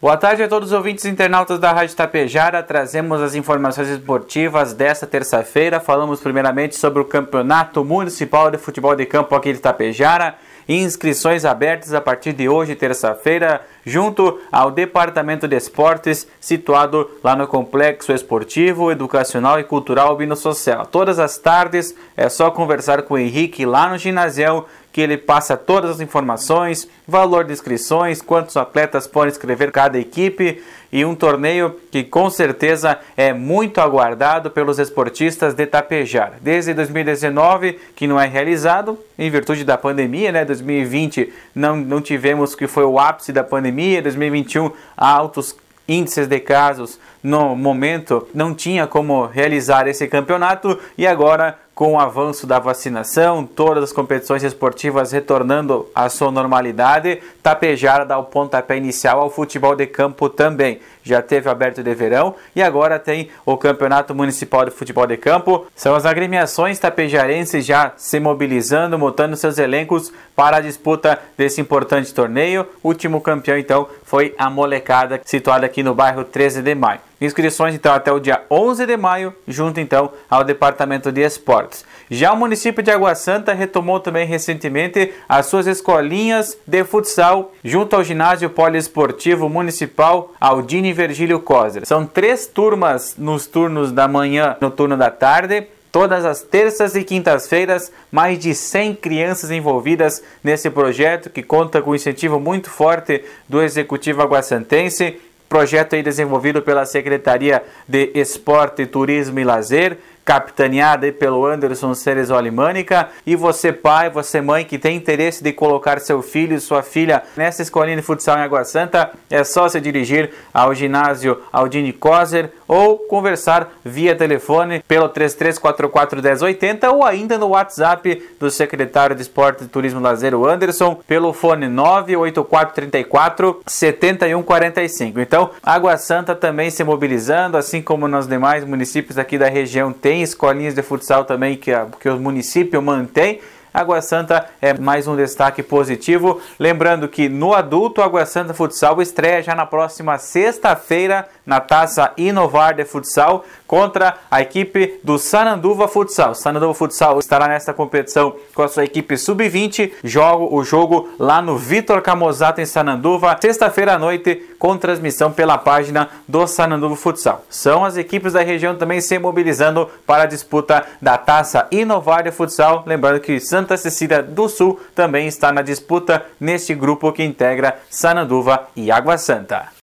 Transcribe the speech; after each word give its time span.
Boa 0.00 0.16
tarde 0.16 0.44
a 0.44 0.48
todos 0.48 0.68
os 0.68 0.72
ouvintes 0.76 1.04
internautas 1.06 1.58
da 1.58 1.72
Rádio 1.72 1.96
Tapejara. 1.96 2.62
Trazemos 2.62 3.20
as 3.20 3.34
informações 3.34 3.88
esportivas 3.88 4.72
desta 4.72 5.08
terça-feira. 5.08 5.80
Falamos 5.80 6.20
primeiramente 6.20 6.76
sobre 6.76 7.02
o 7.02 7.04
Campeonato 7.04 7.84
Municipal 7.84 8.48
de 8.48 8.58
Futebol 8.58 8.94
de 8.94 9.04
Campo 9.04 9.34
aqui 9.34 9.52
de 9.52 9.58
Tapejara. 9.58 10.36
Inscrições 10.68 11.44
abertas 11.44 11.94
a 11.94 12.00
partir 12.00 12.32
de 12.32 12.48
hoje, 12.48 12.76
terça-feira, 12.76 13.60
junto 13.84 14.38
ao 14.52 14.70
Departamento 14.70 15.48
de 15.48 15.56
Esportes, 15.56 16.28
situado 16.38 17.10
lá 17.24 17.34
no 17.34 17.48
Complexo 17.48 18.12
Esportivo, 18.12 18.92
Educacional 18.92 19.58
e 19.58 19.64
Cultural 19.64 20.14
Bino 20.14 20.36
Social. 20.36 20.86
Todas 20.86 21.18
as 21.18 21.38
tardes 21.38 21.92
é 22.16 22.28
só 22.28 22.52
conversar 22.52 23.02
com 23.02 23.14
o 23.14 23.18
Henrique 23.18 23.66
lá 23.66 23.88
no 23.88 23.98
ginásio 23.98 24.64
que 24.92 25.00
ele 25.00 25.16
passa 25.16 25.56
todas 25.56 25.90
as 25.90 26.00
informações, 26.00 26.88
valor 27.06 27.44
de 27.44 27.52
inscrições, 27.52 28.22
quantos 28.22 28.56
atletas 28.56 29.06
podem 29.06 29.30
escrever 29.30 29.70
cada 29.70 29.98
equipe 29.98 30.62
e 30.90 31.04
um 31.04 31.14
torneio 31.14 31.76
que 31.90 32.02
com 32.02 32.30
certeza 32.30 32.98
é 33.16 33.32
muito 33.32 33.80
aguardado 33.80 34.50
pelos 34.50 34.78
esportistas 34.78 35.54
de 35.54 35.66
Tapejar. 35.66 36.34
Desde 36.40 36.72
2019 36.72 37.78
que 37.94 38.06
não 38.06 38.20
é 38.20 38.26
realizado 38.26 38.98
em 39.18 39.30
virtude 39.30 39.64
da 39.64 39.76
pandemia, 39.76 40.32
né? 40.32 40.44
2020 40.44 41.32
não, 41.54 41.76
não 41.76 42.00
tivemos 42.00 42.54
que 42.54 42.66
foi 42.66 42.84
o 42.84 42.98
ápice 42.98 43.32
da 43.32 43.44
pandemia, 43.44 44.02
2021 44.02 44.70
altos 44.96 45.54
índices 45.86 46.26
de 46.26 46.38
casos 46.40 46.98
no 47.28 47.54
momento 47.54 48.26
não 48.34 48.54
tinha 48.54 48.86
como 48.86 49.26
realizar 49.26 49.86
esse 49.86 50.08
campeonato 50.08 50.78
e 50.96 51.06
agora 51.06 51.58
com 51.78 51.92
o 51.92 52.00
avanço 52.00 52.44
da 52.44 52.58
vacinação, 52.58 53.44
todas 53.46 53.84
as 53.84 53.92
competições 53.92 54.42
esportivas 54.42 55.12
retornando 55.12 55.88
à 55.94 56.08
sua 56.08 56.28
normalidade, 56.28 57.22
Tapejara 57.40 58.04
dá 58.04 58.18
o 58.18 58.24
pontapé 58.24 58.76
inicial 58.76 59.20
ao 59.20 59.30
futebol 59.30 59.76
de 59.76 59.86
campo 59.86 60.28
também. 60.28 60.80
Já 61.04 61.22
teve 61.22 61.48
aberto 61.48 61.80
de 61.80 61.94
verão 61.94 62.34
e 62.56 62.60
agora 62.60 62.98
tem 62.98 63.28
o 63.46 63.56
Campeonato 63.56 64.12
Municipal 64.12 64.64
de 64.64 64.72
Futebol 64.72 65.06
de 65.06 65.16
Campo. 65.16 65.68
São 65.76 65.94
as 65.94 66.04
agremiações 66.04 66.80
tapejarenses 66.80 67.64
já 67.64 67.92
se 67.96 68.18
mobilizando, 68.18 68.98
montando 68.98 69.36
seus 69.36 69.56
elencos 69.56 70.12
para 70.34 70.56
a 70.56 70.60
disputa 70.60 71.16
desse 71.36 71.60
importante 71.60 72.12
torneio. 72.12 72.66
O 72.82 72.88
último 72.88 73.20
campeão 73.20 73.56
então 73.56 73.88
foi 74.02 74.34
a 74.36 74.50
molecada 74.50 75.20
situada 75.24 75.64
aqui 75.64 75.84
no 75.84 75.94
bairro 75.94 76.24
13 76.24 76.60
de 76.60 76.74
Maio. 76.74 77.00
Inscrições 77.20 77.74
então 77.74 77.92
até 77.92 78.12
o 78.12 78.20
dia 78.20 78.42
11 78.50 78.86
de 78.86 78.96
maio, 78.96 79.34
junto 79.46 79.80
então 79.80 80.12
ao 80.30 80.44
Departamento 80.44 81.10
de 81.10 81.20
Esportes. 81.20 81.84
Já 82.10 82.32
o 82.32 82.36
município 82.36 82.82
de 82.82 82.90
Água 82.90 83.14
Santa 83.14 83.52
retomou 83.52 83.98
também 83.98 84.26
recentemente 84.26 85.12
as 85.28 85.46
suas 85.46 85.66
escolinhas 85.66 86.56
de 86.66 86.84
futsal 86.84 87.52
junto 87.64 87.96
ao 87.96 88.04
ginásio 88.04 88.48
poliesportivo 88.48 89.48
municipal 89.48 90.32
Aldine 90.40 90.92
Virgílio 90.92 91.40
Coser. 91.40 91.84
São 91.84 92.06
três 92.06 92.46
turmas 92.46 93.14
nos 93.18 93.46
turnos 93.46 93.90
da 93.90 94.06
manhã, 94.06 94.56
no 94.60 94.70
turno 94.70 94.96
da 94.96 95.10
tarde. 95.10 95.66
Todas 95.90 96.26
as 96.26 96.42
terças 96.42 96.94
e 96.94 97.02
quintas-feiras, 97.02 97.90
mais 98.12 98.38
de 98.38 98.54
100 98.54 98.96
crianças 98.96 99.50
envolvidas 99.50 100.22
nesse 100.44 100.68
projeto 100.68 101.30
que 101.30 101.42
conta 101.42 101.80
com 101.80 101.92
um 101.92 101.94
incentivo 101.94 102.38
muito 102.38 102.68
forte 102.68 103.24
do 103.48 103.62
Executivo 103.62 104.20
Aguasantense 104.20 105.18
projeto 105.48 105.94
aí 105.94 106.02
desenvolvido 106.02 106.60
pela 106.62 106.84
Secretaria 106.84 107.62
de 107.86 108.10
Esporte, 108.14 108.86
Turismo 108.86 109.40
e 109.40 109.44
Lazer, 109.44 109.98
capitaneada 110.28 111.10
pelo 111.10 111.46
Anderson 111.46 111.94
Ceres 111.94 112.28
Olimânica. 112.28 113.08
E 113.24 113.34
você, 113.34 113.72
pai, 113.72 114.10
você, 114.10 114.42
mãe, 114.42 114.62
que 114.62 114.78
tem 114.78 114.94
interesse 114.94 115.42
de 115.42 115.54
colocar 115.54 116.00
seu 116.00 116.20
filho 116.20 116.54
e 116.54 116.60
sua 116.60 116.82
filha 116.82 117.22
nessa 117.34 117.62
escolinha 117.62 117.96
de 117.96 118.02
futsal 118.02 118.36
em 118.36 118.42
Água 118.42 118.62
Santa, 118.62 119.10
é 119.30 119.42
só 119.42 119.66
se 119.70 119.80
dirigir 119.80 120.30
ao 120.52 120.74
ginásio 120.74 121.40
Aldini 121.50 121.94
Coser 121.94 122.52
ou 122.68 122.98
conversar 122.98 123.72
via 123.82 124.14
telefone 124.14 124.84
pelo 124.86 125.08
33441080 125.08 126.92
ou 126.92 127.02
ainda 127.04 127.38
no 127.38 127.48
WhatsApp 127.48 128.22
do 128.38 128.50
secretário 128.50 129.16
de 129.16 129.22
Esporte 129.22 129.64
e 129.64 129.68
Turismo 129.68 129.98
o 129.98 130.46
Anderson, 130.46 131.00
pelo 131.06 131.32
fone 131.32 131.68
98434 131.68 133.62
7145. 133.66 135.20
Então, 135.20 135.50
Água 135.62 135.96
Santa 135.96 136.34
também 136.34 136.70
se 136.70 136.84
mobilizando, 136.84 137.56
assim 137.56 137.80
como 137.80 138.06
nos 138.06 138.26
demais 138.26 138.62
municípios 138.64 139.16
aqui 139.16 139.38
da 139.38 139.48
região 139.48 139.90
tem 139.90 140.18
tem 140.18 140.22
escolinhas 140.22 140.74
de 140.74 140.82
futsal 140.82 141.24
também 141.24 141.56
que, 141.56 141.72
a, 141.72 141.86
que 142.00 142.08
o 142.08 142.18
município 142.18 142.82
mantém. 142.82 143.40
Água 143.72 144.00
Santa 144.02 144.48
é 144.60 144.72
mais 144.76 145.06
um 145.06 145.14
destaque 145.14 145.62
positivo. 145.62 146.40
Lembrando 146.58 147.06
que 147.06 147.28
no 147.28 147.54
adulto, 147.54 148.02
Água 148.02 148.26
Santa 148.26 148.52
Futsal 148.52 149.00
estreia 149.00 149.42
já 149.42 149.54
na 149.54 149.64
próxima 149.64 150.18
sexta-feira 150.18 151.28
na 151.48 151.60
Taça 151.60 152.12
Inovar 152.18 152.74
de 152.74 152.84
Futsal 152.84 153.42
contra 153.66 154.18
a 154.30 154.42
equipe 154.42 155.00
do 155.02 155.18
Sananduva 155.18 155.88
Futsal. 155.88 156.34
Sananduva 156.34 156.74
Futsal 156.74 157.18
estará 157.18 157.48
nesta 157.48 157.72
competição 157.72 158.36
com 158.54 158.62
a 158.62 158.68
sua 158.68 158.84
equipe 158.84 159.16
sub-20. 159.16 159.92
Jogo 160.04 160.54
o 160.54 160.62
jogo 160.62 161.08
lá 161.18 161.40
no 161.40 161.56
Vitor 161.56 162.02
Camozato 162.02 162.60
em 162.60 162.66
Sananduva, 162.66 163.36
sexta-feira 163.40 163.94
à 163.94 163.98
noite, 163.98 164.46
com 164.58 164.76
transmissão 164.76 165.32
pela 165.32 165.56
página 165.56 166.10
do 166.28 166.46
Sananduva 166.46 166.96
Futsal. 166.96 167.42
São 167.48 167.82
as 167.82 167.96
equipes 167.96 168.34
da 168.34 168.42
região 168.42 168.76
também 168.76 169.00
se 169.00 169.18
mobilizando 169.18 169.88
para 170.06 170.24
a 170.24 170.26
disputa 170.26 170.84
da 171.00 171.16
Taça 171.16 171.66
Inovar 171.70 172.24
de 172.24 172.30
Futsal. 172.30 172.84
Lembrando 172.86 173.20
que 173.20 173.40
Santa 173.40 173.76
Cecília 173.78 174.22
do 174.22 174.50
Sul 174.50 174.78
também 174.94 175.26
está 175.26 175.50
na 175.50 175.62
disputa 175.62 176.26
neste 176.38 176.74
grupo 176.74 177.10
que 177.10 177.24
integra 177.24 177.78
Sananduva 177.88 178.68
e 178.76 178.90
Água 178.90 179.16
Santa. 179.16 179.68